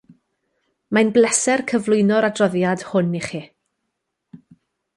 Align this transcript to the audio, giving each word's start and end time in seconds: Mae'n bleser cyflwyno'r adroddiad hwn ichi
Mae'n 0.97 1.11
bleser 1.17 1.63
cyflwyno'r 1.73 2.29
adroddiad 2.29 2.87
hwn 2.89 3.13
ichi 3.21 3.43